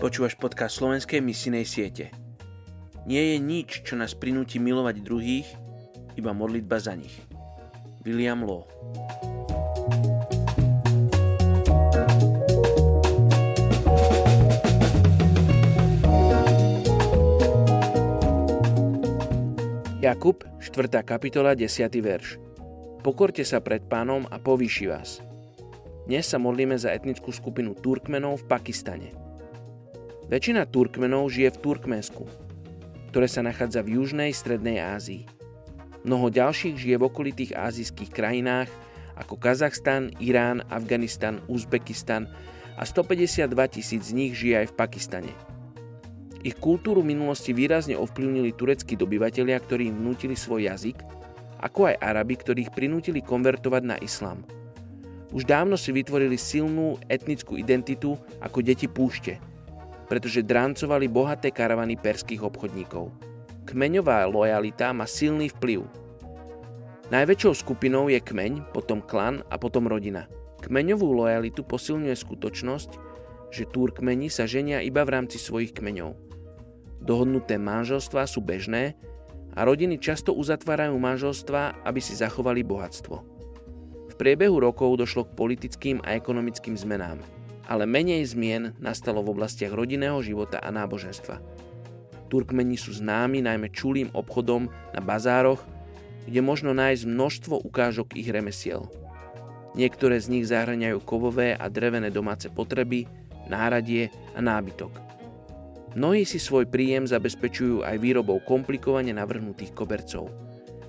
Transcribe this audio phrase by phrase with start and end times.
[0.00, 2.08] Počúvaš podcast slovenskej misinej siete.
[3.04, 5.44] Nie je nič, čo nás prinúti milovať druhých,
[6.16, 7.12] iba modlitba za nich.
[8.00, 8.64] William Law
[20.00, 21.04] Jakub, 4.
[21.04, 21.92] kapitola, 10.
[22.00, 22.40] verš.
[23.04, 25.20] Pokorte sa pred pánom a povýši vás.
[26.08, 29.29] Dnes sa modlíme za etnickú skupinu Turkmenov v Pakistane.
[30.30, 32.22] Väčšina Turkmenov žije v Turkmensku,
[33.10, 35.26] ktoré sa nachádza v južnej strednej Ázii.
[36.06, 38.70] Mnoho ďalších žije v okolitých azijských krajinách
[39.18, 42.30] ako Kazachstan, Irán, Afganistan, Uzbekistan
[42.78, 45.32] a 152 tisíc z nich žije aj v Pakistane.
[46.46, 50.94] Ich kultúru minulosti výrazne ovplyvnili tureckí dobyvatelia, ktorí im vnútili svoj jazyk,
[51.58, 54.46] ako aj Arabi, ktorých prinútili konvertovať na islám.
[55.34, 59.42] Už dávno si vytvorili silnú etnickú identitu ako deti púšte–
[60.10, 63.14] pretože drancovali bohaté karavany perských obchodníkov.
[63.70, 65.86] Kmeňová lojalita má silný vplyv.
[67.14, 70.26] Najväčšou skupinou je kmeň, potom klan a potom rodina.
[70.66, 72.90] Kmeňovú lojalitu posilňuje skutočnosť,
[73.54, 76.18] že Turkmeni sa ženia iba v rámci svojich kmeňov.
[76.98, 78.98] Dohodnuté manželstvá sú bežné
[79.54, 83.16] a rodiny často uzatvárajú manželstva, aby si zachovali bohatstvo.
[84.10, 87.39] V priebehu rokov došlo k politickým a ekonomickým zmenám
[87.70, 91.38] ale menej zmien nastalo v oblastiach rodinného života a náboženstva.
[92.26, 95.62] Turkmeni sú známi najmä čulým obchodom na bazároch,
[96.26, 98.90] kde možno nájsť množstvo ukážok ich remesiel.
[99.78, 103.06] Niektoré z nich zahrňajú kovové a drevené domáce potreby,
[103.46, 104.90] náradie a nábytok.
[105.94, 110.30] Mnohí si svoj príjem zabezpečujú aj výrobou komplikovane navrhnutých kobercov.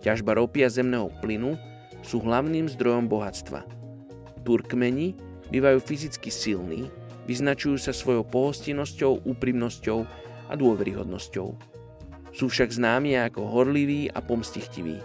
[0.00, 1.56] Ťažba ropy a zemného plynu
[2.00, 3.64] sú hlavným zdrojom bohatstva.
[4.44, 5.18] Turkmeni
[5.52, 6.90] Bývajú fyzicky silní,
[7.30, 9.98] vyznačujú sa svojou pohostinnosťou, úprimnosťou
[10.50, 11.48] a dôveryhodnosťou.
[12.36, 15.00] Sú však známi ako horliví a pomstichtiví.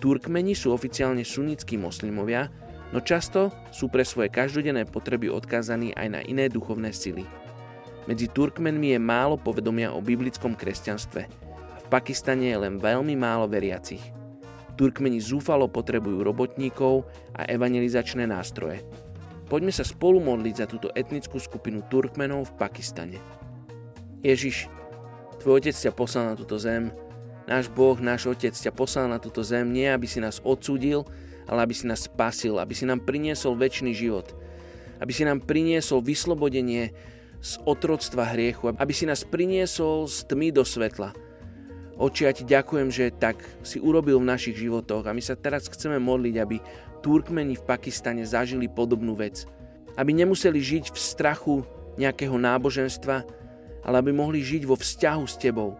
[0.00, 2.48] Turkmeni sú oficiálne sunnickí moslimovia,
[2.90, 7.22] no často sú pre svoje každodenné potreby odkázaní aj na iné duchovné sily.
[8.08, 11.50] Medzi Turkmenmi je málo povedomia o biblickom kresťanstve
[11.80, 14.02] v Pakistane je len veľmi málo veriacich.
[14.78, 17.04] Turkmeni zúfalo potrebujú robotníkov
[17.34, 18.80] a evangelizačné nástroje.
[19.50, 23.18] Poďme sa spolu modliť za túto etnickú skupinu Turkmenov v Pakistane.
[24.22, 24.70] Ježiš,
[25.42, 26.94] tvoj otec ťa poslal na túto zem,
[27.50, 31.02] náš Boh, náš otec ťa poslal na túto zem nie, aby si nás odsúdil,
[31.50, 34.38] ale aby si nás spasil, aby si nám priniesol väčší život,
[35.02, 36.94] aby si nám priniesol vyslobodenie
[37.42, 41.10] z otroctva hriechu, aby si nás priniesol z tmy do svetla.
[42.00, 45.68] Oči, ja ti ďakujem, že tak si urobil v našich životoch a my sa teraz
[45.68, 46.56] chceme modliť, aby
[47.04, 49.44] Turkmeni v Pakistane zažili podobnú vec.
[50.00, 51.60] Aby nemuseli žiť v strachu
[52.00, 53.16] nejakého náboženstva,
[53.84, 55.76] ale aby mohli žiť vo vzťahu s tebou.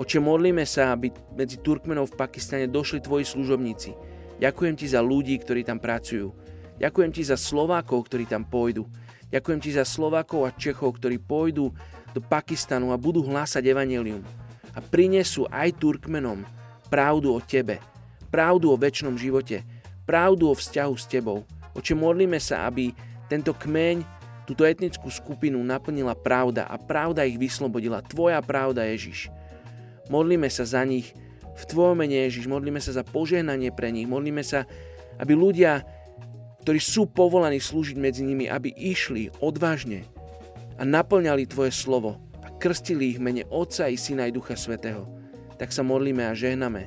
[0.00, 3.92] Oče, modlíme sa, aby medzi Turkmenov v Pakistane došli tvoji služobníci.
[4.40, 6.32] Ďakujem ti za ľudí, ktorí tam pracujú.
[6.80, 8.88] Ďakujem ti za Slovákov, ktorí tam pôjdu.
[9.28, 11.76] Ďakujem ti za Slovákov a Čechov, ktorí pôjdu
[12.16, 14.24] do Pakistanu a budú hlásať evanelium.
[14.72, 16.44] A prinesú aj Turkmenom
[16.88, 17.80] pravdu o tebe,
[18.32, 19.64] pravdu o väčšnom živote,
[20.04, 21.44] pravdu o vzťahu s tebou.
[21.72, 22.92] Oče, modlíme sa, aby
[23.32, 24.04] tento kmeň,
[24.44, 28.04] túto etnickú skupinu naplnila pravda a pravda ich vyslobodila.
[28.04, 29.32] Tvoja pravda, Ježiš.
[30.12, 31.16] Modlíme sa za nich
[31.52, 32.50] v Tvojom mene, Ježiš.
[32.50, 34.04] Modlíme sa za požehnanie pre nich.
[34.04, 34.68] Modlíme sa,
[35.16, 35.84] aby ľudia,
[36.66, 40.04] ktorí sú povolaní slúžiť medzi nimi, aby išli odvážne
[40.76, 42.18] a naplňali Tvoje slovo
[42.62, 45.10] krstili ich mene Otca i Syna i Ducha Svetého.
[45.58, 46.86] Tak sa modlíme a žehname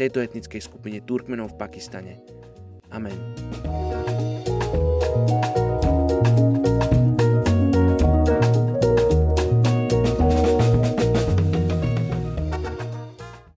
[0.00, 2.24] tejto etnickej skupine Turkmenov v Pakistane.
[2.88, 3.20] Amen.